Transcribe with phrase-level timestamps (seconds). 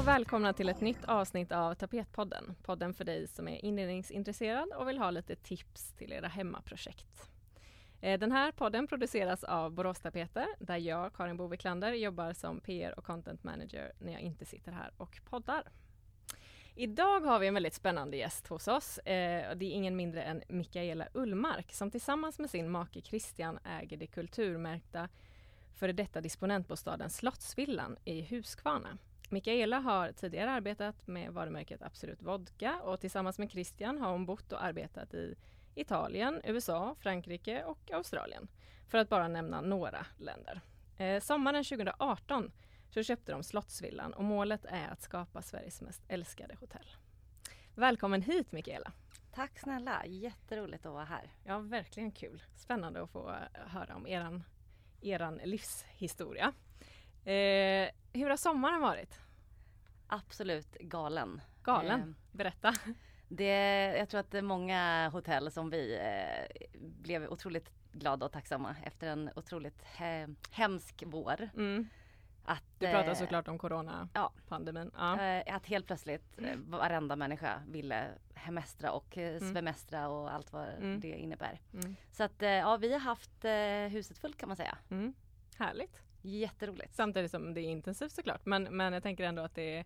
[0.00, 2.54] och välkomna till ett nytt avsnitt av Tapetpodden.
[2.62, 7.30] Podden för dig som är inredningsintresserad och vill ha lite tips till era hemmaprojekt.
[8.00, 12.98] Eh, den här podden produceras av Borås Tapeter där jag, Karin Boviklander, jobbar som PR
[12.98, 15.62] och content manager när jag inte sitter här och poddar.
[16.74, 18.98] Idag har vi en väldigt spännande gäst hos oss.
[18.98, 23.96] Eh, det är ingen mindre än Mikaela Ullmark som tillsammans med sin make Christian äger
[23.96, 25.08] det kulturmärkta
[25.74, 28.98] före detta disponentbostaden Slottsvillan i Huskvarna.
[29.32, 34.52] Mikaela har tidigare arbetat med varumärket Absolut Vodka och tillsammans med Christian har hon bott
[34.52, 35.34] och arbetat i
[35.74, 38.48] Italien, USA, Frankrike och Australien.
[38.88, 40.60] För att bara nämna några länder.
[40.96, 42.52] Eh, sommaren 2018
[42.88, 46.86] så köpte de Slottsvillan och målet är att skapa Sveriges mest älskade hotell.
[47.74, 48.92] Välkommen hit Mikaela!
[49.32, 51.32] Tack snälla, jätteroligt att vara här.
[51.44, 52.42] Ja, verkligen kul.
[52.56, 54.42] Spännande att få höra om eran,
[55.00, 56.52] eran livshistoria.
[57.24, 59.20] Eh, hur har sommaren varit?
[60.06, 61.40] Absolut galen.
[61.62, 62.00] Galen?
[62.00, 62.74] Eh, Berätta.
[63.28, 68.32] Det, jag tror att det är många hotell som vi eh, blev otroligt glada och
[68.32, 71.50] tacksamma efter en otroligt he hemsk vår.
[71.54, 71.88] Mm.
[72.44, 74.90] Att, du pratar eh, såklart om coronapandemin.
[74.96, 75.24] Ja.
[75.24, 75.56] ja.
[75.56, 79.52] Att helt plötsligt varenda människa ville hemestra och mm.
[79.52, 81.00] svemestra och allt vad mm.
[81.00, 81.60] det innebär.
[81.72, 81.96] Mm.
[82.12, 83.44] Så att ja, vi har haft
[83.90, 84.78] huset fullt kan man säga.
[84.90, 85.14] Mm.
[85.58, 86.02] Härligt.
[86.22, 86.94] Jätteroligt.
[86.94, 88.46] Samtidigt som det är intensivt såklart.
[88.46, 89.84] Men, men jag tänker ändå att det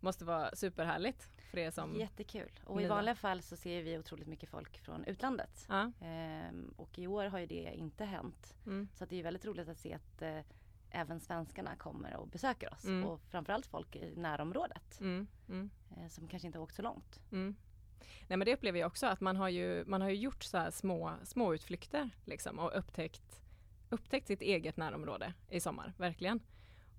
[0.00, 2.60] måste vara superhärligt för er som Jättekul.
[2.64, 2.86] Och nya.
[2.86, 5.66] i vanliga fall så ser vi otroligt mycket folk från utlandet.
[5.68, 5.92] Ja.
[6.00, 8.54] Ehm, och i år har ju det inte hänt.
[8.66, 8.88] Mm.
[8.94, 10.38] Så det är väldigt roligt att se att eh,
[10.90, 12.84] även svenskarna kommer och besöker oss.
[12.84, 13.04] Mm.
[13.04, 15.00] Och framförallt folk i närområdet.
[15.00, 15.26] Mm.
[15.48, 15.70] mm.
[15.96, 17.20] Eh, som kanske inte har åkt så långt.
[17.32, 17.56] Mm.
[18.28, 20.68] Nej men det upplever jag också att man har ju, man har ju gjort så
[20.72, 23.41] små, små utflykter liksom och upptäckt
[23.92, 26.40] upptäckt sitt eget närområde i sommar, verkligen.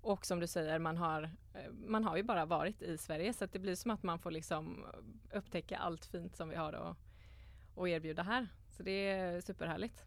[0.00, 1.22] Och som du säger, man har,
[1.54, 4.30] eh, man har ju bara varit i Sverige så det blir som att man får
[4.30, 4.86] liksom
[5.32, 6.96] upptäcka allt fint som vi har att,
[7.76, 8.48] att erbjuda här.
[8.70, 10.04] Så det är superhärligt.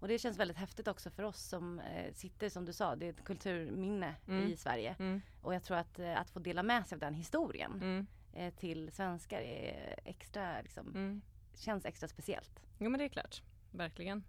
[0.00, 3.06] Och det känns väldigt häftigt också för oss som eh, sitter, som du sa, det
[3.06, 4.52] är ett kulturminne mm.
[4.52, 4.96] i Sverige.
[4.98, 5.20] Mm.
[5.42, 8.52] Och jag tror att, eh, att få dela med sig av den historien mm.
[8.52, 11.22] till svenskar är extra, liksom, mm.
[11.54, 12.62] känns extra speciellt.
[12.78, 14.24] Jo men det är klart, verkligen.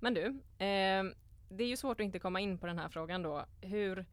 [0.00, 0.26] Men du,
[0.64, 1.04] eh,
[1.48, 3.44] det är ju svårt att inte komma in på den här frågan då.
[3.60, 4.06] Hur,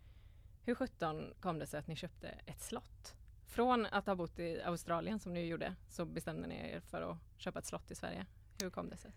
[0.66, 3.16] hur sjutton kom det sig att ni köpte ett slott?
[3.48, 7.18] Från att ha bott i Australien som ni gjorde så bestämde ni er för att
[7.38, 8.26] köpa ett slott i Sverige.
[8.62, 9.12] Hur kom det sig?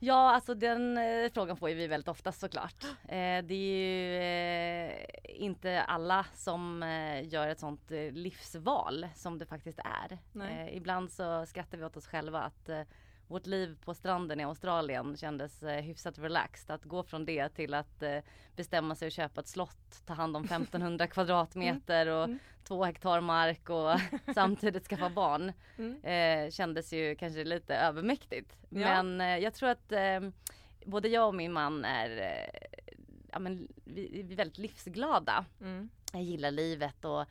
[0.00, 2.84] Ja, alltså den eh, frågan får vi väldigt ofta såklart.
[2.84, 9.38] Eh, det är ju eh, inte alla som eh, gör ett sånt eh, livsval som
[9.38, 10.18] det faktiskt är.
[10.42, 12.68] Eh, ibland så skrattar vi åt oss själva att
[13.34, 16.74] vårt liv på stranden i Australien kändes eh, hyfsat relaxed.
[16.74, 18.18] Att gå från det till att eh,
[18.56, 22.38] bestämma sig att köpa ett slott, ta hand om 1500 kvadratmeter och mm.
[22.64, 24.00] två hektar mark och
[24.34, 25.52] samtidigt skaffa barn.
[25.78, 26.04] Mm.
[26.04, 28.56] Eh, kändes ju kanske lite övermäktigt.
[28.68, 29.02] Ja.
[29.02, 30.20] Men eh, jag tror att eh,
[30.84, 32.78] både jag och min man är eh,
[33.32, 35.44] ja, men, vi, vi är väldigt livsglada.
[35.60, 35.88] Mm.
[36.12, 37.24] Jag gillar livet och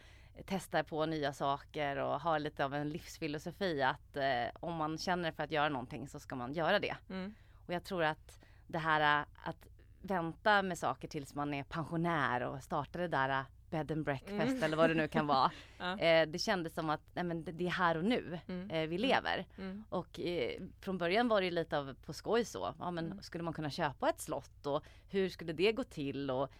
[0.46, 5.32] testar på nya saker och har lite av en livsfilosofi att eh, om man känner
[5.32, 6.96] för att göra någonting så ska man göra det.
[7.10, 7.34] Mm.
[7.68, 9.68] Och jag tror att det här eh, att
[10.02, 14.52] vänta med saker tills man är pensionär och starta det där eh, bed and breakfast
[14.52, 14.64] mm.
[14.64, 15.52] eller vad det nu kan vara.
[15.78, 16.00] ja.
[16.00, 18.70] eh, det kändes som att nej, men det är här och nu mm.
[18.70, 19.46] eh, vi lever.
[19.58, 19.72] Mm.
[19.72, 19.84] mm.
[19.90, 22.76] Och eh, från början var det lite av på skoj så.
[22.80, 23.22] Ja, men mm.
[23.22, 26.32] Skulle man kunna köpa ett slott och hur skulle det gå till?
[26.32, 26.52] Och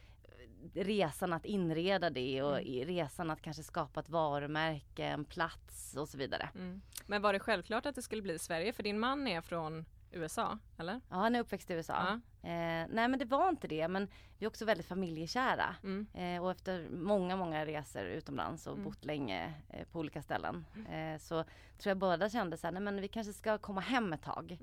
[0.74, 2.86] resan att inreda det och mm.
[2.88, 6.50] resan att kanske skapa ett varumärke, en plats och så vidare.
[6.56, 6.82] Mm.
[7.06, 8.74] Men var det självklart att det skulle bli Sverige?
[8.74, 11.02] För din man är från USA, eller?
[11.10, 11.94] Ja, han är uppväxt i USA.
[11.94, 12.14] Ja.
[12.50, 14.08] Eh, nej men det var inte det men
[14.38, 15.76] vi är också väldigt familjekära.
[15.84, 16.08] Mm.
[16.14, 18.86] Eh, och efter många, många resor utomlands och mm.
[18.86, 20.66] bott länge eh, på olika ställen.
[20.76, 21.14] Mm.
[21.14, 21.44] Eh, så
[21.78, 24.58] tror jag båda kände så här, nej men vi kanske ska komma hem ett tag.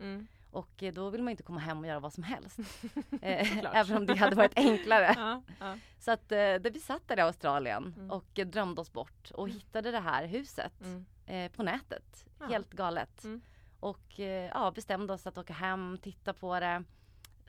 [0.51, 2.59] Och eh, då vill man inte komma hem och göra vad som helst.
[3.23, 5.15] eh, även om det hade varit enklare.
[5.17, 5.79] ja, ja.
[5.99, 8.11] Så att eh, vi satt där i Australien mm.
[8.11, 9.57] och drömde oss bort och mm.
[9.57, 11.07] hittade det här huset mm.
[11.27, 12.27] eh, på nätet.
[12.39, 12.47] Ja.
[12.47, 13.25] Helt galet.
[13.25, 13.41] Mm.
[13.81, 16.85] Och eh, ja, bestämde oss att åka hem, titta på det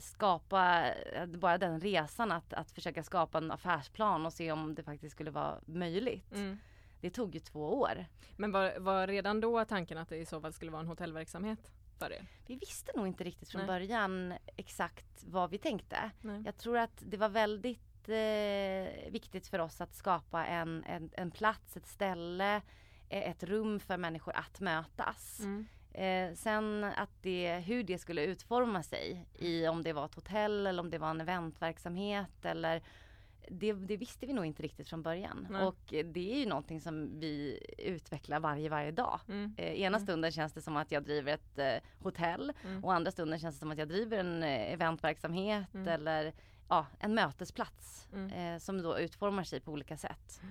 [0.02, 0.86] skapa
[1.28, 5.32] bara den resan att, att försöka skapa en affärsplan och se om det faktiskt skulle
[5.32, 6.36] vara möjligt.
[6.36, 6.58] Mm.
[7.02, 8.06] Det tog ju två år.
[8.36, 11.72] Men var, var redan då tanken att det i så fall skulle vara en hotellverksamhet?
[12.06, 12.26] För er?
[12.48, 13.68] Vi visste nog inte riktigt från Nej.
[13.68, 16.12] början exakt vad vi tänkte.
[16.22, 16.42] Nej.
[16.46, 21.32] Jag tror att det var väldigt eh, viktigt för oss att skapa en, en, en,
[21.32, 22.62] plats, ett ställe,
[23.10, 25.40] e, ett rum för människor att mötas.
[25.40, 25.68] Mm.
[25.94, 30.68] Eh, sen att det, hur det skulle utforma sig i om det var ett hotell
[30.68, 32.82] eller om det var en eventverksamhet eller
[33.54, 35.48] det, det, visste vi nog inte riktigt från början.
[35.50, 35.64] Nej.
[35.66, 39.20] Och det är ju någonting som vi utvecklar varje, varje dag.
[39.28, 39.54] Mm.
[39.58, 40.06] Eh, ena Mm.
[40.06, 42.84] stunden känns det som att jag driver ett eh, hotell Mm.
[42.84, 45.88] och andra stunden känns det som att jag driver en eh, eventverksamhet Mm.
[45.88, 46.34] eller
[46.70, 48.32] ja, en mötesplats Mm.
[48.56, 50.42] eh, som då utformar sig på olika sätt.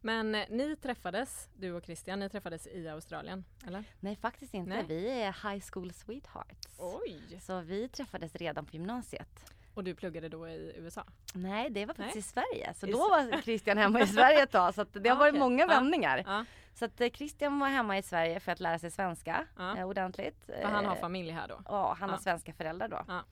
[0.00, 3.84] Men eh, ni träffades, du och Christian, ni träffades i Australien, eller?
[4.00, 4.84] Nej faktiskt inte, Nej.
[4.88, 6.68] vi är high school sweethearts.
[6.78, 7.40] Oj!
[7.40, 9.54] Så vi träffades redan på gymnasiet.
[9.74, 11.04] Och du pluggade då i USA?
[11.34, 12.44] Nej det var faktiskt Nej.
[12.44, 12.74] i Sverige.
[12.74, 14.74] Så då var Christian hemma i Sverige ett tag.
[14.74, 15.40] Så det har Ah, varit okej.
[15.40, 15.66] många Ja.
[15.68, 16.22] vändningar.
[16.26, 19.76] Ja, Så att eh, Christian var hemma i Sverige för att lära sig svenska Ja.
[19.78, 20.44] eh, ordentligt.
[20.44, 21.62] för han har Eh, familj här då?
[21.68, 23.22] Ja, han har svenska föräldrar då.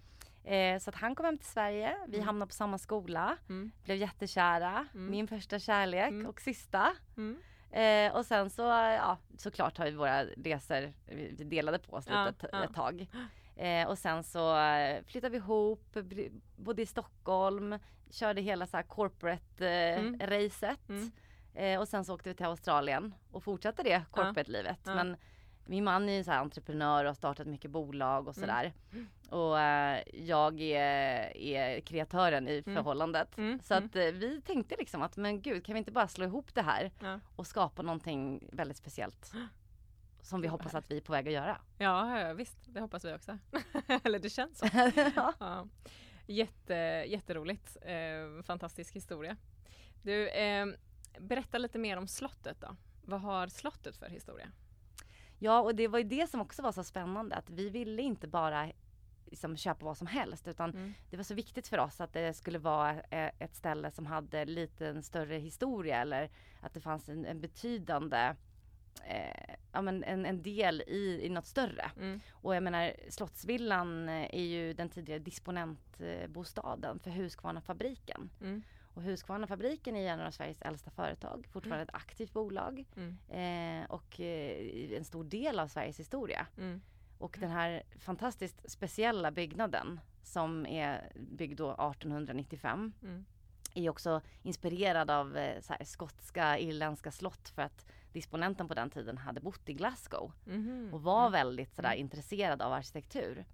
[0.50, 2.26] Eh, så att han kom hem till Sverige, vi Mm.
[2.26, 3.70] hamnade på samma skola, Mm.
[3.84, 5.10] blev jättekära, Mm.
[5.10, 6.26] min första kärlek Mm.
[6.26, 6.93] och sista.
[7.16, 7.38] Mm.
[7.72, 12.04] Eh, och sen så, ja såklart har vi våra resor, vi vi delade på oss
[12.08, 12.64] Ja, lite ett, ja.
[12.64, 13.06] ett tag.
[13.60, 15.96] Eh, och sen så eh, flyttade vi ihop,
[16.56, 17.78] bodde i Stockholm,
[18.10, 20.20] körde hela så här corporate eh, Mm.
[20.88, 21.10] Mm.
[21.54, 24.78] Eh, och sen så åkte vi till Australien och fortsatte det corporate-livet.
[24.84, 24.94] Ja.
[24.94, 25.16] Men
[25.66, 28.48] min man är ju så entreprenör och har startat mycket bolag och Mm.
[28.48, 28.72] sådär.
[29.30, 32.74] Och eh, jag är, är kreatören i Mm.
[32.76, 33.38] förhållandet.
[33.38, 33.60] Mm.
[33.62, 36.54] Så att eh, vi tänkte liksom att men gud kan vi inte bara slå ihop
[36.54, 37.20] det här Ja.
[37.36, 39.32] och skapa någonting väldigt speciellt.
[40.22, 41.61] Som vi hoppas att vi är på väg att göra.
[41.78, 43.38] Ja, ja, visst, det hoppas vi också.
[44.05, 44.67] Eller det känns så.
[45.17, 45.32] ja.
[45.40, 45.67] Ja.
[46.26, 46.75] Jätte,
[47.06, 47.76] jätteroligt.
[47.82, 49.37] Eh, fantastisk historia.
[50.02, 50.67] Du, eh,
[51.20, 52.76] berätta lite mer om slottet då.
[53.02, 54.49] Vad har slottet för historia?
[55.43, 58.28] ja och det var ju det som också var så spännande att vi ville inte
[58.28, 58.72] bara
[59.26, 60.94] liksom, köpa vad som helst utan Mm.
[61.11, 64.44] det var så viktigt för oss att det skulle vara eh, ett ställe som hade
[64.44, 66.31] lite en större historia eller
[66.61, 68.34] att det fanns en, en betydande
[69.04, 71.90] eh, ja, men en, en del i, i något större.
[71.96, 72.20] Mm.
[72.32, 78.31] Och jag menar Slottsvillan är ju den tidigare disponentbostaden för Husqvarna-fabriken.
[78.40, 78.62] Mm.
[78.94, 83.16] Och Husqvarna-fabriken är en av Sveriges äldsta företag, fortfarande ett aktivt bolag Mm.
[83.28, 86.46] eh, och eh, en stor del av Sveriges historia.
[86.58, 86.81] Mm.
[87.19, 93.25] Och den här fantastiskt speciella byggnaden som är byggd då 1895 Mm.
[93.75, 99.18] är också inspirerad av eh, här, skotska, irländska slott för att disponenten på den tiden
[99.18, 100.90] hade bott i Glasgow Mhm.
[100.94, 101.32] och var Mm.
[101.32, 102.00] väldigt sådär Mm.
[102.00, 103.44] intresserad av arkitektur.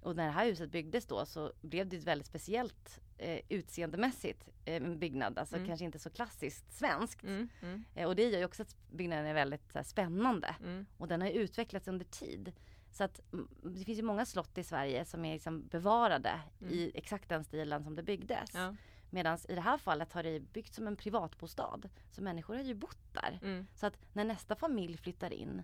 [0.00, 4.48] Och när det här huset byggdes då så blev det ett väldigt speciellt eh, utseendemässigt
[4.64, 5.68] eh, byggnad, alltså Mm.
[5.68, 7.22] kanske inte så klassiskt svenskt.
[7.22, 7.48] Mm.
[7.62, 7.84] Mm.
[7.94, 10.86] Eh, och det gör ju också att byggnaden är väldigt här, spännande Mm.
[10.98, 12.52] och den har utvecklats under tid.
[12.90, 16.72] Så att mm, det finns ju många slott i Sverige som är liksom bevarade Mm.
[16.74, 18.50] i exakt den stilen som det byggdes.
[18.54, 18.74] Ja.
[19.10, 21.80] Medan i det här fallet har det byggts som en privatbostad.
[22.10, 23.38] Så människor har ju bott där.
[23.42, 23.66] Mm.
[23.74, 25.62] Så att när nästa familj flyttar in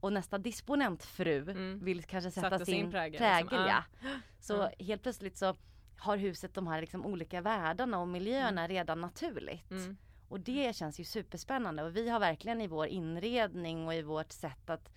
[0.00, 1.84] och nästa disponentfru Mm.
[1.84, 3.66] vill kanske sätta Satte sin sin prägel, prägel, liksom.
[3.66, 3.84] ja.
[4.40, 4.70] Så Ja.
[4.84, 5.56] helt plötsligt så
[5.98, 9.70] har huset de här liksom olika världarna och miljöerna redan naturligt.
[9.70, 9.96] Mm.
[10.28, 14.32] Och det känns ju superspännande och vi har verkligen i vår inredning och i vårt
[14.32, 14.92] sätt att,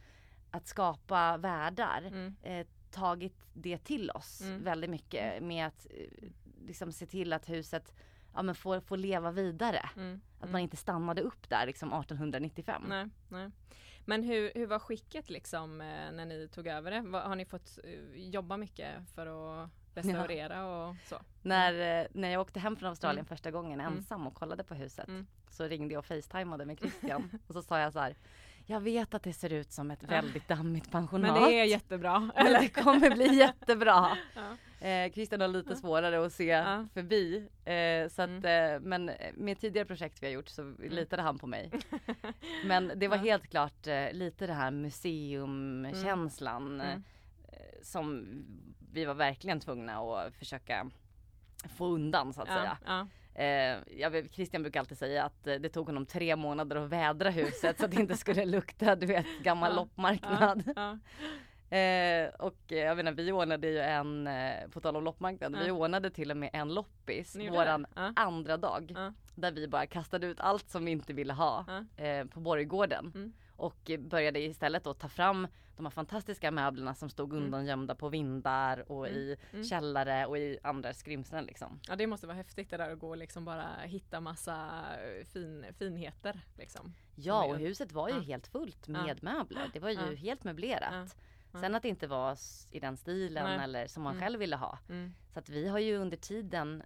[0.52, 2.36] att skapa världar Mm.
[2.44, 4.64] eh, tagit det till oss Mm.
[4.64, 6.30] väldigt mycket med att eh,
[6.66, 7.94] liksom se till att huset
[8.34, 9.90] ja, men får, får leva vidare.
[9.96, 10.22] Mm.
[10.38, 10.52] Att Mm.
[10.52, 12.84] man inte stannade upp där liksom 1895.
[12.88, 13.52] Nej, nej.
[14.08, 17.18] Men hur, hur var skicket liksom eh, när ni tog över det?
[17.20, 19.28] Har ni fått eh, jobba mycket för
[19.64, 21.16] att restaurera och så?
[21.42, 23.26] När, eh, när jag åkte hem från Australien Mm.
[23.28, 23.94] första gången Mm.
[23.98, 25.28] ensam och kollade på huset Mm.
[25.50, 28.16] så ringde jag och facetimade med Christian och så sa jag så här
[28.66, 31.34] Jag vet att det ser ut som ett väldigt dammigt pensionat.
[31.34, 32.20] Men det är jättebra.
[32.36, 34.18] Men det kommer bli jättebra.
[34.36, 34.58] Ja.
[34.86, 35.76] Eh, Christian har lite Ja.
[35.76, 36.86] svårare att se Ja.
[36.94, 37.48] förbi.
[37.66, 38.74] Eh, så att, Mm.
[38.74, 41.72] eh, men med tidigare projekt vi har gjort så litade han på mig.
[42.66, 43.24] Men det var Ja.
[43.24, 47.04] helt klart eh, lite det här museumkänslan Mm.
[47.52, 48.26] eh, som
[48.92, 50.90] vi var verkligen tvungna att försöka
[51.78, 52.78] få undan så att Ja, säga.
[52.86, 53.08] ja.
[53.44, 56.90] Eh, jag vet, Christian brukar alltid säga att eh, det tog honom tre månader att
[56.90, 60.64] vädra huset så att det inte skulle lukta du vet gammal Ja, loppmarknad.
[60.76, 60.98] Ja,
[61.70, 65.68] Eh, och eh, jag menar vi ordnade ju en, eh, på tal om loppmarknad, vi
[65.68, 65.74] Ja.
[65.74, 67.86] ordnade till och med en loppis våran?
[67.96, 68.92] Ja, andra dag.
[68.96, 69.14] Ja.
[69.36, 71.66] Där vi bara kastade ut allt som vi inte ville ha
[71.98, 72.04] Ja.
[72.04, 73.12] eh, på Borggården.
[73.16, 73.34] Mm.
[73.58, 77.44] Och började istället då ta fram de här fantastiska möblerna som stod Mm.
[77.46, 79.20] undangömda på vindar och Mm.
[79.20, 79.64] i Mm.
[79.64, 81.80] källare och i andra skrymslen liksom.
[81.88, 85.26] ja, det måste vara häftigt det där att gå och liksom bara hitta massa eh,
[85.26, 86.40] fin, finheter.
[86.58, 86.94] Liksom.
[87.16, 88.22] Ja och huset var ju Ja.
[88.22, 88.92] helt fullt Ja.
[89.04, 89.70] med möbler.
[89.74, 90.16] Det var ju Ja.
[90.16, 91.18] helt möblerat.
[91.60, 92.38] Sen att det inte var
[92.72, 93.64] i den stilen Nej.
[93.64, 94.24] eller som man Mm.
[94.24, 94.80] själv ville ha.
[94.90, 95.14] Mm.
[95.34, 96.84] Så att vi har ju under tiden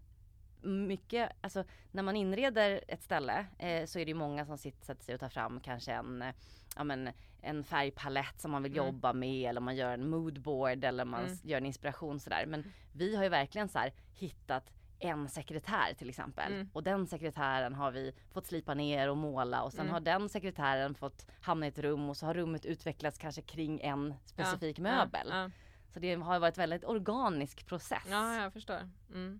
[0.61, 4.85] mycket, alltså när man inreder ett ställe eh, så är det ju många som sitter,
[4.85, 6.33] sätter sig och tar fram kanske en, eh,
[6.75, 7.09] ja men
[7.41, 8.85] en färgpalett som man vill Mm.
[8.85, 11.37] jobba med eller man gör en moodboard eller man Mm.
[11.43, 12.45] gör en inspiration sådär.
[12.45, 16.53] Men vi har ju verkligen så här hittat en sekretär till exempel.
[16.53, 16.69] Mm.
[16.73, 19.93] Och den sekretären har vi fått slipa ner och måla och sen Mm.
[19.93, 23.81] har den sekretären fått hamna i ett rum och så har rummet utvecklats kanske kring
[23.81, 25.27] en specifik Ja, möbel.
[25.29, 25.49] Ja,
[25.93, 28.03] Så det har varit väldigt organisk process.
[28.09, 28.89] ja, ja jag förstår.
[29.13, 29.39] Mm.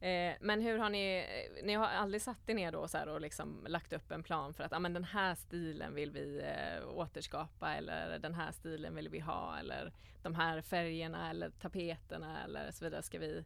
[0.00, 1.16] Eh, men hur har ni,
[1.58, 4.54] eh, ni har aldrig satt er ner då så och liksom lagt upp en plan
[4.54, 8.94] för att ah, men den här stilen vill vi eh, återskapa eller den här stilen
[8.94, 13.44] vill vi ha eller de här färgerna eller tapeterna eller så vidare ska vi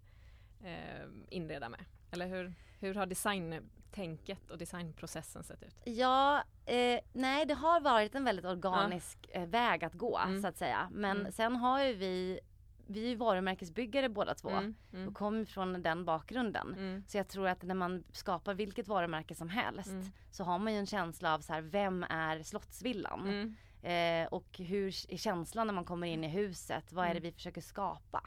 [1.29, 1.85] inreda med?
[2.11, 5.83] Eller hur, hur har designtänket och designprocessen sett ut?
[5.85, 10.43] Ja, eh, nej det har varit en väldigt organisk eh, väg att gå Mm.
[10.43, 10.89] så att säga.
[10.93, 11.33] Men Mm.
[11.33, 12.41] sen har ju vi,
[12.87, 16.75] vi är varumärkesbyggare båda två Mm, och mm, kommer från den bakgrunden.
[16.75, 20.05] mm, Så jag tror att när man skapar vilket varumärke som helst Mm.
[20.31, 23.21] så har man ju en känsla av så här, vem är Slottsvillan?
[23.21, 26.93] mm, Eh, och hur är känslan när man kommer in i huset?
[26.93, 27.23] Vad är det Mm.
[27.23, 28.23] vi försöker skapa?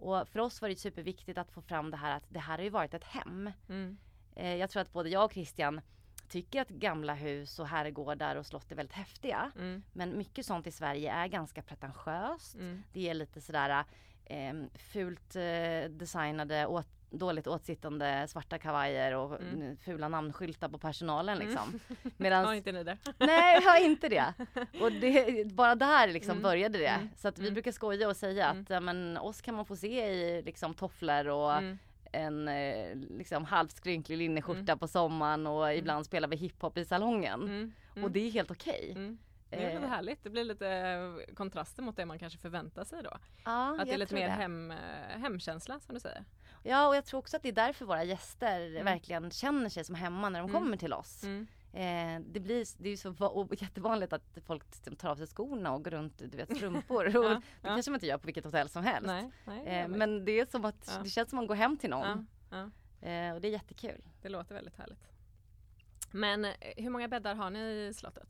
[0.00, 2.64] Och för oss var det superviktigt att få fram det här att det här har
[2.64, 3.50] ju varit ett hem.
[3.68, 3.98] mm,
[4.36, 5.80] Eh, jag tror att både jag och Christian
[6.28, 9.50] tycker att gamla hus och herrgårdar och slott är väldigt häftiga.
[9.56, 12.54] mm, Men mycket sånt i Sverige är ganska pretentiöst.
[12.54, 13.84] mm, Det är lite sådär
[14.24, 19.76] eh, fult eh, designade, åt, dåligt åtsittande svarta kavajer och Mm.
[19.76, 21.48] fula namnskyltar på personalen Mm.
[21.48, 21.80] liksom.
[22.02, 22.98] Har Medan, inte ni det?
[23.18, 24.34] nej jag har inte det.
[24.80, 26.42] Och det, bara där liksom Mm.
[26.42, 26.86] började det.
[26.86, 27.08] Mm.
[27.16, 27.54] Så att vi Mm.
[27.54, 28.62] brukar skoja och säga Mm.
[28.62, 31.52] att ja, men, oss kan man få se i liksom tofflor och
[32.12, 37.72] en eh, liksom halvt skrynklig linneskjorta på sommaren och ibland spelar vi hiphop i salongen.
[38.02, 38.92] Och det är helt okej.
[38.96, 39.18] Mm.
[39.50, 40.22] Det är Eh, lite härligt.
[40.24, 43.18] Det blir lite eh, kontraster mot det man kanske förväntar sig då.
[43.44, 44.30] Ja, Att det är lite mer det.
[44.30, 44.76] hem, eh,
[45.18, 46.24] hemkänsla som du säger.
[46.62, 48.84] Ja och jag tror också att det är därför våra gäster Mm.
[48.84, 50.62] verkligen känner sig som hemma när de Mm.
[50.62, 51.22] kommer till oss.
[51.24, 51.46] Mm.
[51.72, 55.16] Eh, det, blir, det är ju så va- och jättevanligt att folk liksom tar av
[55.16, 57.06] sig skorna och går runt du vet strumpor.
[57.16, 57.68] och Ja, det ja.
[57.68, 59.06] kanske man inte gör på vilket hotell som helst.
[59.06, 61.02] Nej, nej, Eh, men det är som att Ja.
[61.02, 62.26] det känns som att man går hem till någon.
[63.02, 64.02] Eh, och det är jättekul.
[64.22, 65.08] det låter väldigt härligt.
[66.10, 68.28] Men eh, hur många bäddar har ni i slottet?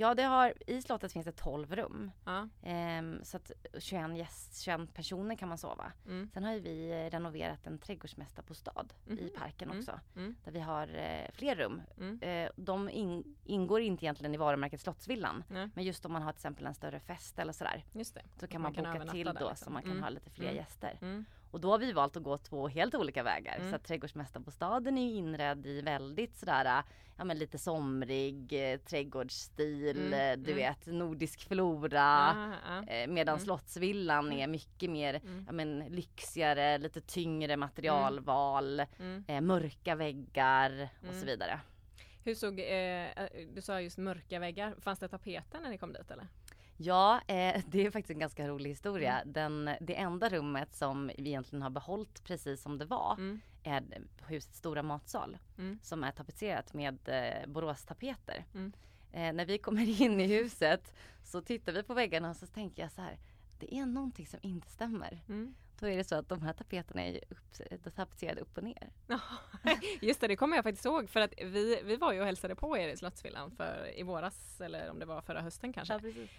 [0.00, 2.10] Ja det har, i slottet finns det 12 rum.
[2.24, 5.92] Ja, Ehm, så att 21, gäst, 21 personer kan man sova.
[6.06, 9.30] mm, Sen har ju vi eh, renoverat en trädgårdsmästarbostad i Mhm.
[9.36, 9.78] parken Mm.
[9.78, 10.00] också.
[10.16, 11.82] mm, Där vi har eh, fler rum.
[11.98, 15.44] mm, Eh, de in, ingår inte egentligen i varumärket Slottsvillan.
[15.48, 17.84] Men just om man har till exempel en större fest eller sådär.
[17.92, 18.22] just det.
[18.40, 19.56] Så kan Man man, kan boka till då liksom.
[19.56, 20.02] så man kan Mm.
[20.02, 20.56] ha lite fler Mm.
[20.56, 20.98] gäster.
[21.50, 23.56] Och då har vi valt att gå två helt olika vägar.
[23.56, 23.70] Mm.
[23.70, 26.82] Så att trädgårdsmästarbostaden är ju inredd i väldigt sådär,
[27.16, 30.56] ja men lite somrig eh, trädgårdsstil, Mm, eh, du mm.
[30.56, 32.30] vet nordisk flora.
[32.88, 33.44] Eh, medan Mm.
[33.44, 34.38] Slottsvillan Mm.
[34.38, 38.80] är mycket mer mm, ja, men, lyxigare, lite tyngre materialval,
[39.26, 41.60] eh, mörka väggar och så vidare.
[42.24, 45.92] Hur såg, eh, eh, du sa just mörka väggar, fanns det tapeter när ni kom
[45.92, 46.26] dit eller?
[46.80, 49.20] Ja, eh, det är faktiskt en ganska rolig historia.
[49.20, 49.32] Mm.
[49.32, 53.82] Den, det enda rummet som vi egentligen har behållit precis som det var Mm, är
[54.26, 58.44] husets stora matsal mm, som är tapetserat med eh, Boråstapeter.
[58.54, 58.72] Mm.
[59.12, 60.94] Eh, när vi kommer in i huset
[61.24, 63.18] så tittar vi på väggarna och så tänker jag så här.
[63.58, 65.22] Det är någonting som inte stämmer.
[65.28, 65.54] mm.
[65.80, 68.92] Då är det så att de här tapeterna är upp, tapetserade upp och ner.
[69.06, 69.20] Ja,
[70.00, 72.54] Just det, det kommer jag faktiskt ihåg för att vi, vi var ju och hälsade
[72.54, 75.98] på er i Slottsvillan för i våras eller om det var förra hösten kanske.
[75.98, 76.30] precis.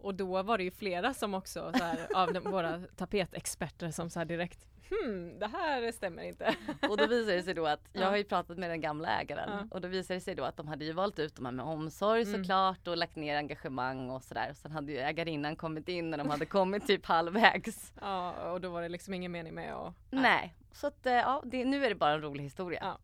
[0.00, 4.10] Och då var det ju flera som också så här, av de, våra tapetexperter som
[4.10, 6.54] sa direkt Hmm, det här stämmer inte.
[6.90, 8.08] Och då visar det sig då att, jag Ja.
[8.08, 9.66] har ju pratat med den gamla ägaren Ja.
[9.70, 11.64] och då visar det sig då att de hade ju valt ut de här med
[11.64, 12.34] omsorg Mm.
[12.34, 14.52] såklart och lagt ner engagemang och sådär.
[14.54, 17.92] Sen hade ju ägarinnan kommit in när de hade kommit typ halvvägs.
[18.00, 19.94] Ja, och då var det liksom ingen mening med att...
[20.10, 22.80] Nej, så att eh, ja, det, nu är det bara en rolig historia.
[22.82, 22.98] Ja.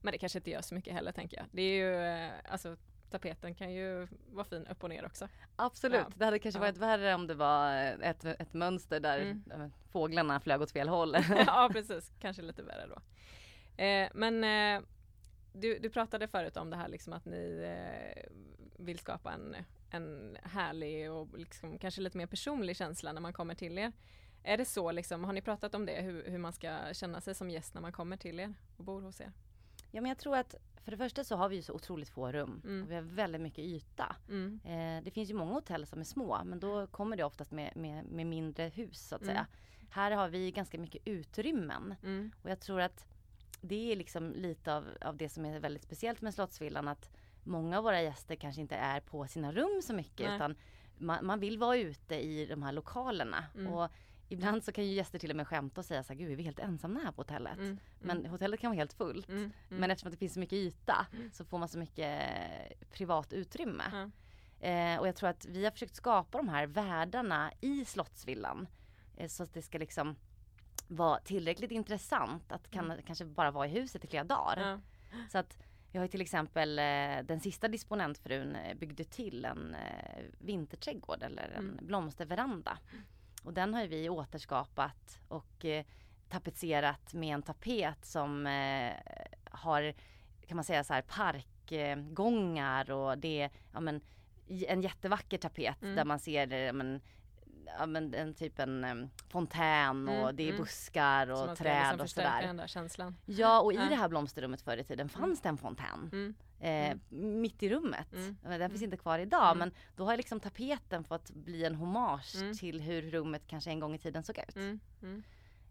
[0.00, 1.46] Men det kanske inte gör så mycket heller tänker jag.
[1.50, 2.76] Det är ju, eh, alltså
[3.10, 5.28] tapeten kan ju vara fin upp och ner också.
[5.56, 6.12] Absolut, Ja.
[6.14, 6.62] det hade kanske Ja.
[6.62, 7.72] varit värre om det var
[8.02, 9.42] ett, ett mönster där Mm.
[9.52, 11.16] eh, fåglarna flög åt fel håll.
[11.46, 13.02] ja precis, kanske lite värre då.
[13.82, 14.82] Eh, men eh,
[15.52, 18.22] du, du pratade förut om det här liksom att ni eh,
[18.78, 19.56] vill skapa en,
[19.90, 23.92] en härlig och liksom kanske lite mer personlig känsla när man kommer till er.
[24.42, 27.34] Är det så liksom, har ni pratat om det, hur, hur man ska känna sig
[27.34, 29.32] som gäst när man kommer till er och bor hos er?
[29.90, 30.54] ja men jag tror att
[30.86, 32.82] för det första så har vi ju så otroligt få rum Mm.
[32.84, 34.16] och vi har väldigt mycket yta.
[34.28, 37.50] Mm, Eh, det finns ju många hotell som är små men då kommer det oftast
[37.50, 39.34] med, med, med mindre hus så att Mm.
[39.34, 39.46] säga.
[39.90, 43.06] Här har vi ganska mycket utrymmen mm, och jag tror att
[43.60, 47.10] det är liksom lite av, av det som är väldigt speciellt med Slottsvillan att
[47.44, 50.36] många av våra gäster kanske inte är på sina rum så mycket Nej.
[50.36, 50.56] utan
[50.98, 53.44] man, man vill vara ute i de här lokalerna.
[53.54, 53.72] Mm.
[53.72, 53.90] Och
[54.28, 56.36] ibland så kan ju gäster till och med skämta och säga så här, gud är
[56.36, 57.58] vi helt ensamma här på hotellet?
[57.58, 59.28] mm, Men hotellet kan vara helt fullt.
[59.28, 61.30] mm, mm, Men eftersom det finns så mycket yta Mm.
[61.32, 62.20] så får man så mycket
[62.90, 64.10] privat utrymme.
[64.60, 68.68] Eh, och jag tror att vi har försökt skapa de här världarna i Slottsvillan.
[69.16, 70.16] Eh, så att det ska liksom
[70.88, 73.02] var tillräckligt intressant att kan, Mm.
[73.06, 74.80] kanske bara vara i huset i flera dagar.
[75.30, 75.58] Så att
[75.92, 76.84] vi har till exempel eh,
[77.24, 81.86] den sista disponentfrun eh, byggde till en eh, vinterträdgård eller en Mm.
[81.86, 82.78] blomsterveranda.
[83.46, 85.84] Och den har vi återskapat och eh,
[86.28, 88.92] tapetserat med en tapet som eh,
[89.50, 89.94] har
[90.46, 94.00] kan man säga så här parkgångar och det är ja, men,
[94.48, 95.94] en jättevacker tapet Mm.
[95.96, 97.00] där man ser eh, ja, men,
[97.78, 100.60] ja, men, en typ en fontän och Mm, det är mm.
[100.60, 102.42] buskar och träd liksom och sådär.
[102.42, 103.16] den där känslan.
[103.26, 103.84] Ja och i Ja.
[103.84, 106.34] det här blomsterrummet förr i tiden fanns det en fontän.
[106.60, 106.90] Mm.
[107.10, 108.12] Eh, mitt i rummet.
[108.12, 108.36] Mm.
[108.42, 108.84] Den finns Mm.
[108.84, 109.58] inte kvar idag Mm.
[109.58, 112.54] men då har liksom tapeten fått bli en hommage Mm.
[112.54, 114.56] till hur rummet kanske en gång i tiden såg ut.
[114.56, 114.80] Mm.
[115.02, 115.22] Mm.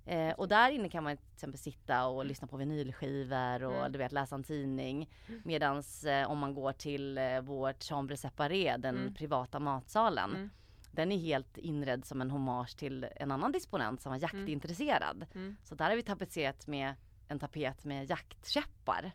[0.05, 3.91] Eh, och där inne kan man till exempel sitta och lyssna på vinylskivor och Mm.
[3.91, 5.09] du vet läsa en tidning.
[5.43, 9.13] Medans eh, om man går till eh, vårt chambre séparé, den Mm.
[9.13, 10.29] privata matsalen.
[10.35, 10.49] Mm.
[10.91, 15.25] Den är helt inredd som en hommage till en annan disponent som var jaktintresserad.
[15.35, 15.55] Mm.
[15.63, 16.93] Så där har vi tapetserat med
[17.27, 19.11] en tapet med jaktkäppar.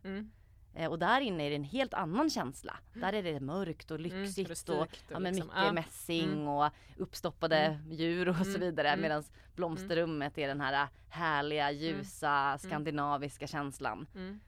[0.74, 0.82] Mm.
[0.84, 2.76] Eh, och där inne är det en helt annan känsla.
[2.94, 4.10] Där är det mörkt och Mm.
[4.22, 5.72] lyxigt Rustikt och ja, men liksom, mycket ja.
[5.72, 6.48] mässing Mm.
[6.48, 7.92] och uppstoppade Mm.
[7.92, 8.60] djur och så Mm.
[8.60, 8.88] vidare.
[8.88, 9.00] Mm.
[9.02, 9.24] Medan
[9.56, 14.06] blomsterrummet är den här härliga, ljusa, skandinaviska känslan.
[14.14, 14.40] Mm.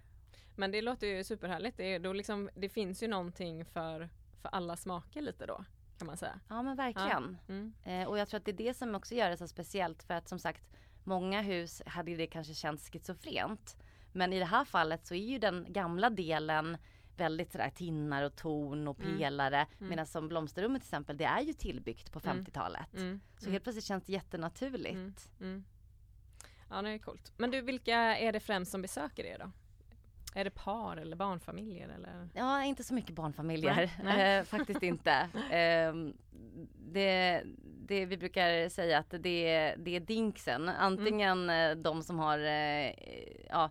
[0.56, 1.76] Men det låter ju superhärligt.
[1.76, 4.08] Det, är, då liksom, det finns ju någonting för,
[4.42, 5.64] för alla smaker lite då
[5.98, 6.40] kan man säga.
[6.48, 7.36] Ja men verkligen.
[7.48, 7.72] Mm.
[7.84, 10.14] Eh, och jag tror att det är det som också gör det så speciellt för
[10.14, 10.62] att som sagt
[11.04, 13.76] många hus hade det kanske känts schizofrent.
[14.12, 16.76] Men i det här fallet så är ju den gamla delen
[17.16, 19.18] väldigt sådär tinnar och torn och Mm.
[19.18, 19.66] pelare.
[19.78, 22.36] Medan som blomsterrummet till exempel det är ju tillbyggt på Mm.
[22.44, 22.94] 50-talet.
[22.96, 23.20] Mm.
[23.38, 24.94] Så helt plötsligt känns det jättenaturligt.
[24.94, 25.14] Mm.
[25.40, 25.64] Mm.
[26.70, 27.32] Ja det är coolt.
[27.36, 29.50] Men du vilka är det främst som besöker er då?
[30.34, 32.28] Är det par eller barnfamiljer eller?
[32.34, 33.90] Ja, inte så mycket barnfamiljer.
[34.04, 34.38] Nej.
[34.38, 35.10] Eh, faktiskt inte.
[35.50, 36.16] Ehm,
[36.92, 37.42] det,
[37.86, 40.68] det, vi brukar säga att det, är- det är dinksen.
[40.68, 41.78] Antingen Mm.
[41.78, 42.90] eh, de som har eh,
[43.48, 43.70] ja,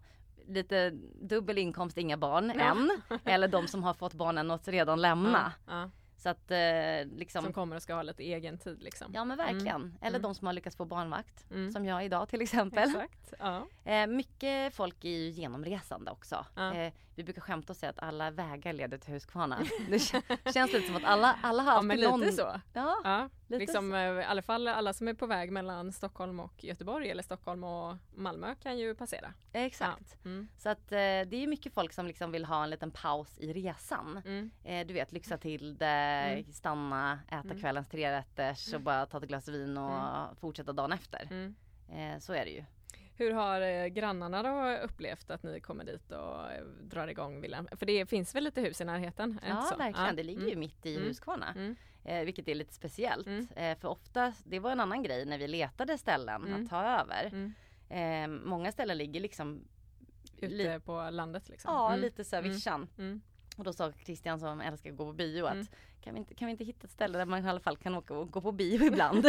[0.52, 0.90] lite
[1.22, 2.62] dubbel inkomst, inga barn Ja.
[2.72, 3.02] än.
[3.26, 5.54] Eller de som har fått barnen att redan lämna.
[5.68, 5.90] Ja, ja.
[6.18, 7.44] Så att eh, liksom.
[7.44, 9.12] Som kommer och ska ha lite egen tid liksom.
[9.14, 9.98] Ja men verkligen.
[10.02, 10.22] Eller Mm.
[10.22, 11.52] de som har lyckats få barnvakt.
[11.52, 11.72] Mm.
[11.72, 12.90] Som jag idag till exempel.
[12.90, 13.34] Exakt.
[13.40, 13.68] Ja.
[13.92, 16.46] Eh, mycket folk är ju genomresande också.
[16.56, 16.74] Ja.
[16.74, 19.60] Eh, vi brukar skämta och säga att alla vägar leder till Huskvarna.
[19.90, 20.00] Det
[20.54, 22.32] känns lite som att alla, alla har ja alltid men lite någon...
[22.34, 22.62] så.
[22.74, 23.96] Ja, Ja, lite liksom, så.
[23.96, 27.64] eh, I alla fall alla som är på väg mellan Stockholm och Göteborg eller Stockholm
[27.64, 29.34] och Malmö kan ju passera.
[29.54, 30.18] Exakt.
[30.24, 30.30] Ja.
[30.30, 30.48] Mm.
[30.58, 33.54] Så att eh, det är mycket folk som liksom vill ha en liten paus i
[33.54, 34.22] resan.
[34.26, 34.52] Mm.
[34.64, 36.52] Eh, du vet lyxa till det, Mm.
[36.54, 37.60] stanna, äta Mm.
[37.60, 41.28] kvällens trerätters och bara ta ett glas vin och fortsätta dagen efter.
[41.32, 41.56] Mm.
[42.20, 42.64] Så är det ju.
[43.22, 47.68] Hur har eh, grannarna då upplevt att ni kommer dit och eh, drar igång villan?
[47.76, 49.40] För det finns väl lite hus i närheten?
[49.48, 50.60] Ja verkligen, det ligger ju Mm.
[50.60, 51.08] mitt i Mm.
[51.08, 51.54] Huskvarna.
[51.56, 51.76] Mm.
[52.06, 53.28] Eh, vilket är lite speciellt.
[53.28, 53.48] Mm.
[53.56, 56.64] Eh, för ofta, det var en annan grej när vi letade ställen Mm.
[56.64, 57.54] att ta över.
[57.90, 59.64] Eh, många ställen ligger liksom
[60.38, 61.74] Ute li- på landet liksom?
[61.74, 62.88] Ja, lite så vischan.
[63.58, 65.68] Och då sa Christian som älskar att gå på bio att Mm.
[66.02, 67.96] Kan, vi inte, kan vi inte hitta ett ställe där man i alla fall kan
[67.96, 69.26] åka och gå på bio ibland?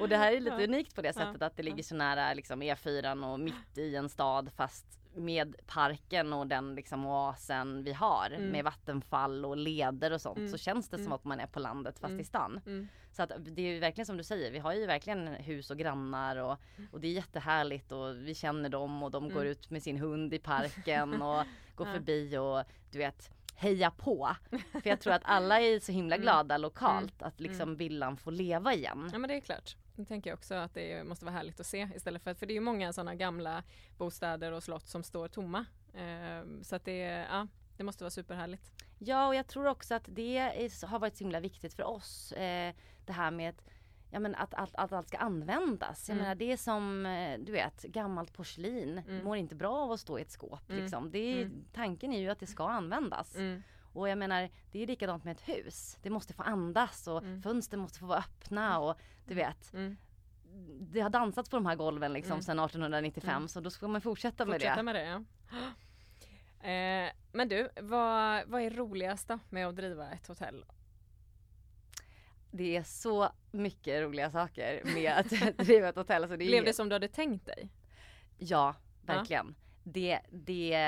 [0.00, 0.64] och det här är lite Ja.
[0.64, 4.08] unikt på det sättet att det ligger så nära liksom, E4 och mitt i en
[4.08, 8.48] stad fast med parken och den liksom oasen vi har Mm.
[8.48, 10.50] med vattenfall och leder och sånt Mm.
[10.50, 11.12] så känns det som Mm.
[11.12, 12.20] att man är på landet fast Mm.
[12.20, 12.60] i stan.
[12.66, 12.88] Mm.
[13.12, 15.78] Så att det är ju verkligen som du säger, vi har ju verkligen hus och
[15.78, 16.56] grannar och,
[16.92, 19.52] och det är jättehärligt och vi känner dem och de går Mm.
[19.52, 21.92] ut med sin hund i parken och går Ja.
[21.92, 24.36] förbi och du vet heja på.
[24.72, 26.22] För jag tror att alla är så himla Mm.
[26.22, 29.10] glada lokalt att liksom villan får leva igen.
[29.12, 29.76] Ja men det är klart.
[29.96, 32.46] Det tänker jag också att det måste vara härligt att se istället för att för
[32.46, 33.62] det är ju många sådana gamla
[33.98, 35.64] bostäder och slott som står tomma.
[35.94, 36.98] Eh, så att det,
[37.30, 38.72] ja, det måste vara superhärligt.
[38.98, 42.32] Ja och jag tror också att det är, har varit så himla viktigt för oss.
[42.32, 42.74] Eh,
[43.06, 43.64] det här med att
[44.14, 46.08] Ja men att, att, att allt ska användas.
[46.08, 46.22] Jag Mm.
[46.22, 49.24] menar det är som eh, du vet gammalt porslin Mm.
[49.24, 50.70] mår inte bra av att stå i ett skåp.
[50.70, 50.82] Mm.
[50.82, 51.10] Liksom.
[51.10, 51.64] Det är, Mm.
[51.72, 53.36] Tanken är ju att det ska användas.
[53.36, 53.62] Mm.
[53.92, 55.98] Och jag menar det är likadant med ett hus.
[56.02, 57.42] Det måste få andas och Mm.
[57.42, 58.96] fönster måste få vara öppna och
[59.26, 59.72] du vet.
[60.80, 62.42] Det har dansats på de här golven liksom Mm.
[62.42, 63.48] sedan 1895 Mm.
[63.48, 64.82] så då ska man fortsätta med Fortsätta det.
[64.82, 65.22] med det ja.
[66.68, 70.64] Eh, men du, vad, vad är roligast då med att driva ett hotell?
[72.54, 76.22] Det är så mycket roliga saker med att driva ett hotell.
[76.22, 77.68] Så det Blev det som du hade tänkt dig?
[78.38, 78.74] Ja,
[79.06, 79.54] verkligen.
[79.84, 80.78] Det, det,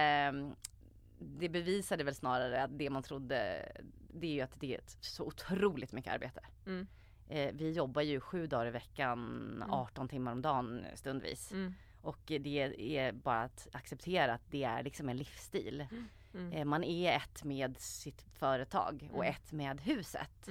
[1.18, 3.68] det bevisade väl snarare att det man trodde,
[4.14, 6.40] det är ju att det är så otroligt mycket arbete.
[6.66, 6.86] Mm.
[7.28, 11.52] Eh, vi jobbar ju sju dagar i veckan, 18 timmar om dagen stundvis.
[11.52, 11.74] Mm.
[12.02, 15.86] Och det är bara att acceptera att det är liksom en livsstil.
[16.34, 16.52] Mm.
[16.52, 19.34] Eh, man är ett med sitt företag och Mm.
[19.34, 20.48] ett med huset.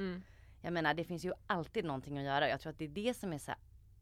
[0.66, 2.50] Jag menar det finns ju alltid någonting att göra.
[2.50, 3.52] Jag tror att det är det som är så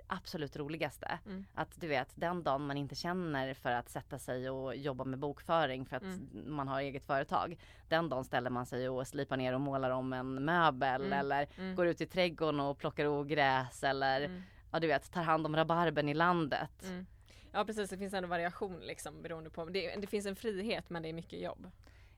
[0.08, 1.20] absolut roligaste.
[1.26, 1.46] Mm.
[1.54, 5.20] Att du vet, den dagen man inte känner för att sätta sig och jobba med
[5.20, 6.30] bokföring för att Mm.
[6.56, 7.58] man har eget företag.
[7.90, 11.20] Den dagen ställer man sig och slipar ner och målar om en möbel Mm.
[11.20, 11.76] eller Mm.
[11.76, 14.42] går ut i trädgården och plockar ogräs eller Mm.
[14.72, 16.84] ja du vet, tar hand om rabarben i landet.
[16.84, 17.06] Mm.
[17.52, 19.66] Ja precis, det finns ändå variation liksom beroende på.
[19.66, 21.72] Det, det finns en frihet men det är mycket jobb.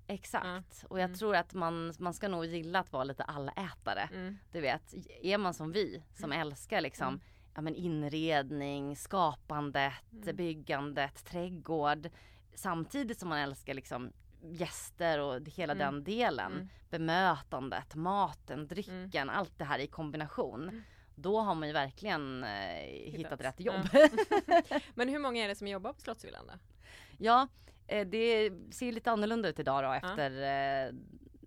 [0.08, 0.86] Exakt.
[0.90, 1.18] Och jag Mm.
[1.18, 4.10] tror att man, man ska nog gilla att vara lite allätare.
[4.14, 4.38] Mm.
[4.52, 7.22] Du vet, är man som vi som älskar liksom Mm.
[7.56, 10.36] ja, men inredning, skapandet, Mm.
[10.36, 12.10] byggandet, trädgård.
[12.56, 14.12] Samtidigt som man älskar liksom
[14.42, 15.78] gäster och hela Mm.
[15.94, 16.52] den delen.
[16.54, 16.68] Mm.
[16.90, 20.62] Bemötandet, maten, drycken, allt det här i kombination.
[20.70, 20.82] Mm.
[21.16, 22.50] Då har man ju verkligen eh,
[22.86, 23.20] hittat.
[23.20, 23.42] Hittat.
[23.42, 23.88] rätt jobb.
[24.96, 26.54] Men hur många är det som jobbar på Slottsvillan då?
[27.18, 27.48] ja,
[27.88, 30.32] det ser lite annorlunda ut idag då efter
[30.88, 30.94] eh,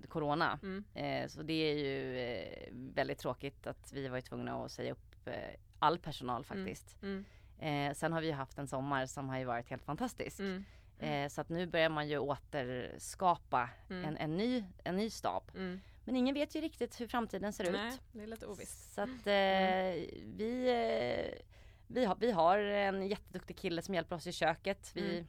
[0.09, 0.59] Corona.
[0.63, 0.85] Mm.
[0.95, 5.27] Eh, så det är ju eh, väldigt tråkigt att vi var tvungna att säga upp
[5.27, 5.35] eh,
[5.79, 6.97] all personal faktiskt.
[7.03, 7.25] Mm.
[7.59, 10.41] Eh, sen har vi haft en sommar som har ju varit helt fantastisk.
[10.41, 10.65] Mm.
[10.99, 14.05] Eh, så att nu börjar man ju återskapa Mm.
[14.05, 15.51] en, en, ny, en ny stab.
[15.55, 15.81] Mm.
[16.05, 18.01] Men ingen vet ju riktigt hur framtiden ser Nej, ut.
[18.13, 18.95] det är lite ovisst.
[18.95, 21.43] Så att eh, vi, eh,
[21.87, 24.91] vi, har, vi har en jätteduktig kille som hjälper oss i köket.
[24.95, 25.27] Vi Mm.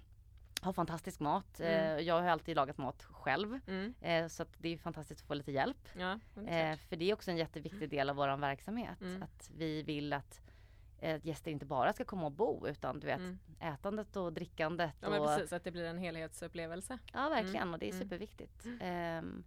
[0.62, 1.60] Har fantastisk mat.
[1.60, 1.98] Mm.
[1.98, 3.60] Eh, jag har alltid lagat mat själv.
[3.68, 3.94] Mm.
[4.02, 5.90] Eh, så det är fantastiskt att få lite hjälp.
[5.98, 9.02] Ja, det Eh, för det är också en jätteviktig del av vår verksamhet.
[9.02, 9.24] Mm.
[9.24, 10.42] Att vi vill att
[11.22, 13.40] gäster inte bara ska komma och bo utan du vet Mm.
[13.60, 14.94] ätandet och drickandet.
[15.02, 17.00] Ja men och, precis, att det blir en helhetsupplevelse.
[17.14, 17.74] Ja verkligen Mm.
[17.74, 18.04] och det är Mm.
[18.04, 18.66] superviktigt.
[18.82, 19.44] Ehm,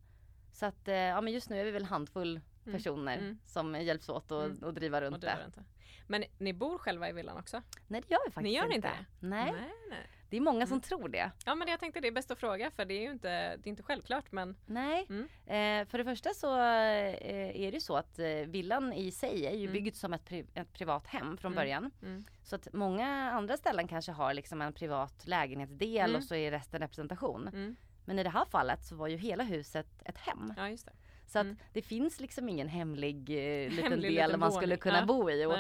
[0.53, 2.77] så att ja men just nu är vi väl handfull Mm.
[2.79, 3.39] personer Mm.
[3.45, 4.63] som hjälps åt att Mm.
[4.63, 5.37] och driva runt Och det.
[5.47, 5.65] inte.
[6.07, 7.63] Men ni bor själva i villan också?
[7.89, 8.77] Nej det gör vi faktiskt Ni gör inte.
[8.77, 8.91] inte?
[9.21, 10.07] Nej, nej, nej.
[10.31, 10.81] Det är många som Mm.
[10.83, 11.31] tror det.
[11.47, 13.67] Ja men jag tänkte det är bäst att fråga för det är ju inte, det
[13.71, 15.25] inte självklart men Nej, Mm.
[15.47, 19.55] eh, för det första så eh, är det så att eh, villan i sig är
[19.55, 19.73] ju Mm.
[19.73, 21.63] byggd som ett, pri- ett privat hem från Mm.
[21.63, 21.91] början.
[22.03, 22.25] mm.
[22.43, 26.17] Så att många andra ställen kanske har liksom en privat lägenhetsdel Mm.
[26.17, 27.49] och så är resten representation.
[27.49, 27.77] Mm.
[28.05, 30.55] Men i det här fallet så var ju hela huset ett hem.
[30.57, 30.93] Ja just det.
[31.27, 31.57] Så att Mm.
[31.73, 35.05] det finns liksom ingen hemlig eh, liten Hemlig del liten man skulle kunna Ja.
[35.07, 35.45] bo i.
[35.47, 35.59] Och,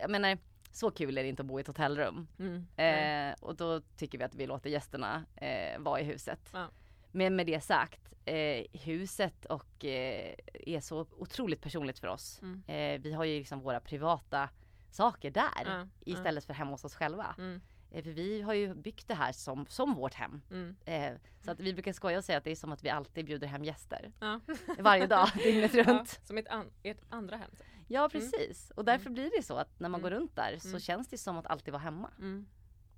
[0.00, 0.38] jag menar,
[0.76, 2.26] så kul är det inte att bo i ett hotellrum.
[2.38, 2.66] Mm.
[2.76, 6.40] Eh, och då tycker vi att vi låter gästerna eh, vara i huset.
[6.52, 6.68] Ja.
[7.12, 12.40] Men med det sagt, eh, huset och eh, är så otroligt personligt för oss.
[12.42, 12.62] Mm.
[12.66, 14.48] Eh, vi har ju liksom våra privata
[14.90, 17.34] saker där Ja, istället för hemma hos oss själva.
[17.38, 17.60] Mm.
[17.90, 20.42] Eh, för vi har ju byggt det här som, som vårt hem.
[20.50, 20.76] Mm.
[20.84, 21.12] Eh,
[21.44, 23.46] så att vi brukar skoja och säga att det är som att vi alltid bjuder
[23.46, 24.12] hem gäster.
[24.20, 24.40] Ja.
[24.78, 26.20] Varje dag, dygnet ja, runt.
[26.24, 27.50] som ett, an, ett andra hem.
[27.88, 28.70] Ja precis.
[28.70, 30.10] Och därför blir det så att när man Mm.
[30.10, 30.80] går runt där så Mm.
[30.80, 32.10] känns det som att alltid vara hemma.
[32.18, 32.46] Mm.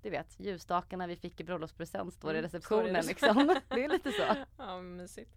[0.01, 3.55] Du vet ljusstakarna vi fick i bröllopspresent står i Mm, receptionen i liksom.
[3.69, 4.23] Det är lite så.
[4.57, 5.31] Ja, mysigt.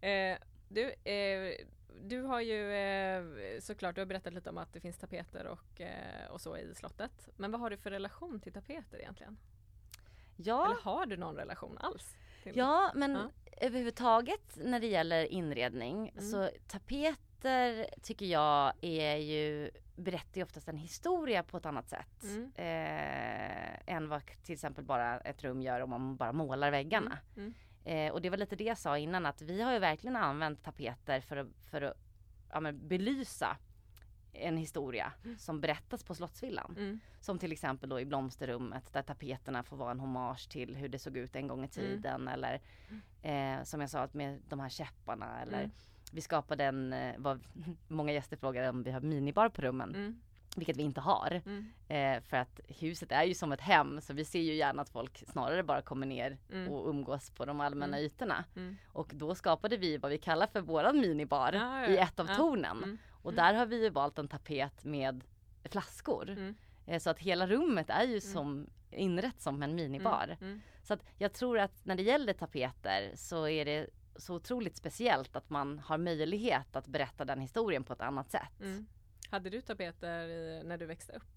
[0.00, 1.66] Eh, du, eh,
[2.02, 3.24] du har ju eh,
[3.60, 6.74] såklart, du har berättat lite om att det finns tapeter och, eh, och så i
[6.74, 7.28] slottet.
[7.36, 9.36] Men vad har du för relation till tapeter egentligen?
[10.36, 12.16] Ja, Eller har du någon relation alls?
[12.54, 13.30] Ja men Ja.
[13.60, 16.24] överhuvudtaget när det gäller inredning Mm.
[16.30, 16.50] så
[17.46, 22.22] tapeter tycker jag är ju berättar ju oftast en historia på ett annat sätt.
[22.22, 22.52] Mm.
[22.54, 27.18] Eh, än vad till exempel bara ett rum gör om man bara målar väggarna.
[27.36, 27.54] Mm.
[27.84, 30.62] Eh, och det var lite det jag sa innan att vi har ju verkligen använt
[30.64, 31.96] tapeter för att, för att
[32.52, 33.56] ja, men belysa
[34.32, 35.38] en historia Mm.
[35.38, 36.74] som berättas på Slottsvillan.
[36.78, 37.00] Mm.
[37.20, 40.98] Som till exempel då i blomsterrummet där tapeterna får vara en hommage till hur det
[40.98, 41.68] såg ut en gång i Mm.
[41.70, 42.28] tiden.
[42.28, 42.60] Eller
[43.22, 45.40] eh, som jag sa med de här käpparna.
[45.42, 45.70] Eller Mm.
[46.12, 47.40] Vi skapade en, eh, vad
[47.88, 49.94] många gäster frågar om vi har minibar på rummen.
[49.94, 50.20] Mm.
[50.56, 51.42] Vilket vi inte har.
[51.46, 51.66] Mm.
[51.88, 54.88] Eh, för att huset är ju som ett hem så vi ser ju gärna att
[54.88, 56.72] folk snarare bara kommer ner Mm.
[56.72, 58.06] och umgås på de allmänna Mm.
[58.06, 58.44] ytorna.
[58.56, 58.76] Mm.
[58.92, 62.26] Och då skapade vi vad vi kallar för våran minibar Ja, ja, i ett av
[62.28, 62.34] Ja.
[62.36, 62.76] tornen.
[62.76, 62.98] Mm.
[63.22, 65.24] Och där har vi ju valt en tapet med
[65.64, 66.30] flaskor.
[66.30, 66.54] Mm.
[66.86, 70.36] Eh, Så att hela rummet är ju som inrett som en minibar.
[70.40, 70.60] Mm.
[70.82, 73.86] Så att jag tror att när det gäller tapeter så är det
[74.18, 78.60] så otroligt speciellt att man har möjlighet att berätta den historien på ett annat sätt.
[78.60, 78.86] Mm.
[79.30, 80.28] Hade du tapeter
[80.64, 81.36] när du växte upp?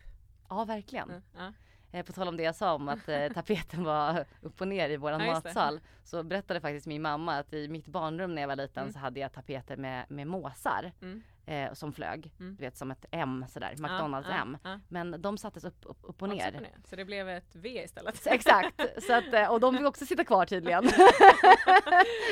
[0.50, 1.10] Ja, verkligen.
[1.10, 1.22] Mm.
[1.38, 1.54] Ja.
[1.92, 4.90] Eh, På tal om det jag sa om att eh, tapeten var upp och ner
[4.90, 5.80] i våran Ja, matsal.
[6.04, 8.94] Så berättade faktiskt min mamma att i mitt barnrum när jag var liten Mm.
[8.94, 11.24] så hade jag tapeter med, med måsar Mm.
[11.46, 12.32] Eh, som flög.
[12.40, 12.56] Mm.
[12.56, 14.58] Du vet som ett M sådär, McDonalds ja, M.
[14.64, 16.50] Ja, Men de sattes upp, upp, upp och ner.
[16.50, 16.78] upp och ner.
[16.90, 18.24] Så det blev ett V istället?
[18.24, 20.84] Så Exakt, så att, eh, och de fick också sitta kvar tydligen.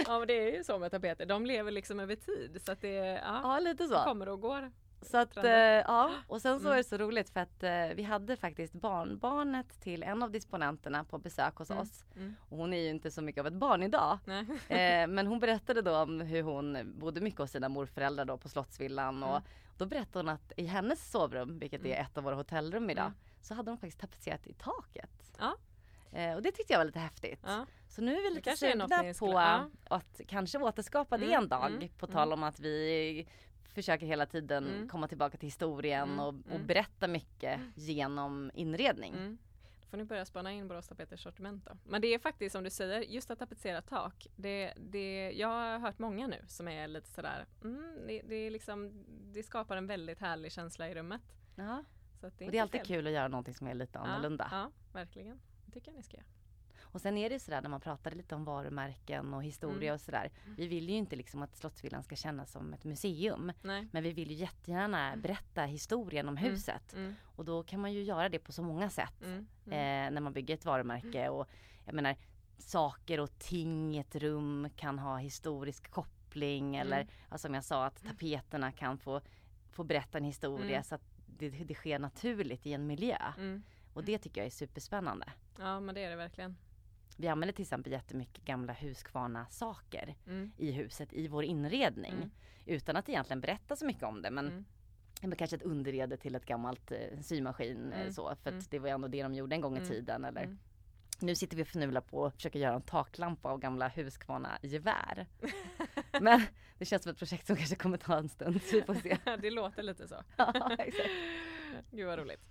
[0.05, 2.81] ja men det är ju så med tapeter, de lever liksom över tid så att
[2.81, 3.95] det ja lite så.
[3.95, 4.71] kommer och går.
[5.01, 6.69] Så att, eh, ja, och sen så mm.
[6.69, 11.03] var det så roligt för att eh, vi hade faktiskt barnbarnet till en av disponenterna
[11.03, 11.81] på besök hos mm.
[11.81, 12.05] oss.
[12.15, 12.35] Mm.
[12.49, 14.19] Och hon är ju inte så mycket av ett barn idag.
[14.67, 18.49] eh, men hon berättade då om hur hon bodde mycket hos sina morföräldrar då på
[18.49, 19.43] Slottsvillan och mm.
[19.77, 22.05] då berättade hon att i hennes sovrum, vilket är mm.
[22.05, 23.17] ett av våra hotellrum idag, mm.
[23.41, 25.37] så hade hon faktiskt tapetserat i taket.
[25.39, 25.57] Ja.
[26.11, 27.39] Eh, och det tyckte jag var lite häftigt.
[27.45, 27.65] Ja.
[27.87, 28.87] Så nu är vi lite sugna
[29.19, 29.69] på ja.
[29.83, 31.91] att kanske återskapa det en dag.
[31.97, 33.27] på tal om att vi
[33.77, 34.89] försöker hela tiden mm.
[34.89, 36.19] komma tillbaka till historien mm.
[36.19, 36.67] och, och, mm.
[36.67, 39.13] berätta mycket genom inredning.
[39.13, 39.37] Mm.
[39.81, 41.77] Då får ni börja spana in Borås Tapeters sortiment då.
[41.85, 44.27] Men det är faktiskt som du säger, just att tapetsera tak.
[44.35, 48.51] Det, det, jag har hört många nu som är lite sådär, mm, det, det, är
[48.51, 51.21] liksom, det skapar en väldigt härlig känsla i rummet.
[51.55, 51.83] Ja.
[52.21, 52.87] Så det är och det är alltid fel.
[52.87, 54.47] kul att göra någonting som är lite annorlunda.
[54.51, 55.39] Ja, ja verkligen.
[55.65, 56.27] Det tycker jag ni ska göra.
[56.97, 59.93] Och sen är det sådär när man pratar lite om varumärken och historia mm.
[59.93, 60.31] och sådär.
[60.45, 60.55] Mm.
[60.55, 63.51] Vi vill ju inte liksom att Slottsvillan ska kännas som ett museum.
[63.61, 63.87] Nej.
[63.91, 65.21] Men vi vill ju jättegärna mm.
[65.21, 66.51] berätta historien om mm.
[66.51, 66.93] huset.
[66.93, 67.15] Mm.
[67.35, 69.23] Och då kan man ju göra det på så många sätt.
[69.23, 69.47] Mm.
[69.65, 71.49] Eh, när man bygger ett varumärke och
[71.85, 72.15] jag menar
[72.57, 77.85] saker och ting i ett rum kan ha historisk koppling eller alltså, som jag sa
[77.85, 79.21] att tapeterna kan få,
[79.71, 83.17] få berätta en historia så att det, det sker naturligt i en miljö.
[83.93, 85.25] Och det tycker jag är superspännande.
[85.59, 86.55] Ja men det är det verkligen.
[87.17, 90.51] Vi använder till exempel jättemycket gamla Husqvarna saker mm.
[90.57, 92.13] i huset i vår inredning.
[92.13, 92.29] Mm.
[92.65, 94.65] Utan att egentligen berätta så mycket om det men mm.
[95.21, 98.13] Men kanske ett underrede till ett gammalt eh, symaskin eh, mm.
[98.13, 98.63] så för att mm.
[98.69, 99.89] det var ju ändå det de gjorde en gång i mm.
[99.89, 100.57] tiden eller
[101.19, 105.27] Nu sitter vi och fnular på att försöka göra en taklampa av gamla Husqvarna gevär.
[106.21, 106.41] Men
[106.77, 109.17] det känns som ett projekt som kanske kommer ta en stund så vi får se.
[109.41, 110.23] det låter lite så.
[110.37, 111.09] ja, exakt.
[111.91, 112.41] Gud vad roligt.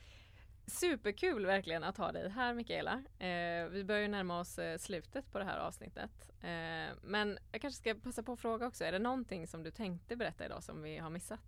[0.66, 3.02] Superkul verkligen att ha dig här Mikaela.
[3.18, 6.11] Eh, vi börjar närma oss eh, slutet på det här avsnittet.
[6.40, 9.70] Eh, men jag kanske ska passa på att fråga också, är det någonting som du
[9.70, 11.40] tänkte berätta idag som vi har missat?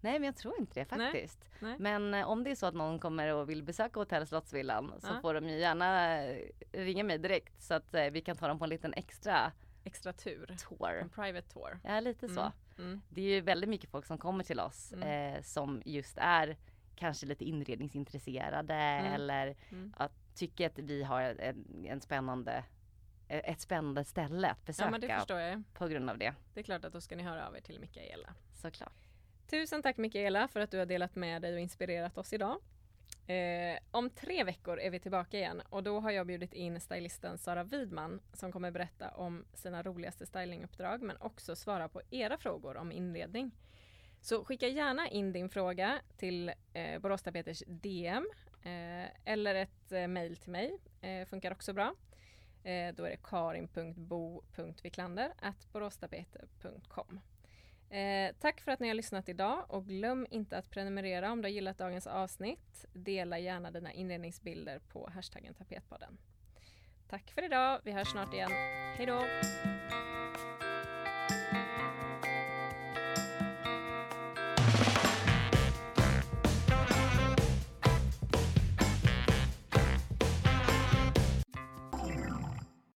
[0.00, 1.44] Nej men jag tror inte det faktiskt.
[1.60, 1.70] Nej.
[1.70, 1.76] Nej.
[1.78, 5.12] Men eh, om det är så att någon kommer och vill besöka Hotell Slottsvillan så
[5.12, 5.20] ja.
[5.20, 8.64] får de ju gärna eh, ringa mig direkt så att vi kan ta dem på
[8.64, 9.52] en liten extra
[9.84, 10.56] Extra tur.
[10.68, 10.98] Tour.
[11.02, 11.80] En private tour.
[11.84, 12.40] Ja lite så.
[12.40, 12.52] Mm.
[12.78, 13.00] Mm.
[13.08, 15.42] Det är ju väldigt mycket folk som kommer till oss mm.
[15.42, 16.56] som just är
[16.98, 19.12] kanske lite inredningsintresserade mm.
[19.12, 19.94] eller mm.
[19.96, 22.64] att tycker att vi har en, en spännande
[23.28, 26.34] ett spännande ställe att besöka ja, på grund av det.
[26.54, 28.34] Det är klart att då ska ni höra av er till Mikaela.
[28.54, 29.08] Såklart.
[29.50, 32.60] Tusen tack Mikaela för att du har delat med dig och inspirerat oss idag.
[33.26, 37.38] Eh, om tre veckor är vi tillbaka igen och då har jag bjudit in stylisten
[37.38, 42.76] Sara Widman som kommer berätta om sina roligaste stylinguppdrag men också svara på era frågor
[42.76, 43.50] om inredning.
[44.20, 48.26] Så skicka gärna in din fråga till eh, Boråstapeters DM
[48.62, 50.78] eh, eller ett eh, mejl till mig.
[51.00, 51.94] Eh, funkar också bra.
[52.64, 55.32] Eh, då är det karin.bo.viklander
[55.72, 57.20] boråstapeter.com.
[57.90, 61.46] Eh, tack för att ni har lyssnat idag och glöm inte att prenumerera om du
[61.46, 62.84] har gillat dagens avsnitt.
[62.92, 66.18] Dela gärna dina inredningsbilder på hashtaggen tapetpodden.
[67.08, 67.80] Tack för idag.
[67.84, 68.50] Vi hörs snart igen.
[68.96, 69.22] Hej då!